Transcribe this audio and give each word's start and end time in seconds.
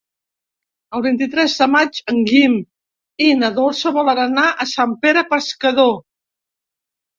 El 0.99 1.03
vint-i-tres 1.07 1.57
de 1.63 1.67
maig 1.73 1.99
en 2.13 2.17
Guim 2.31 2.57
i 3.27 3.29
na 3.43 3.51
Dolça 3.59 3.93
volen 4.01 4.25
anar 4.27 4.49
a 4.49 4.69
Sant 4.75 4.99
Pere 5.07 5.27
Pescador. 5.37 5.97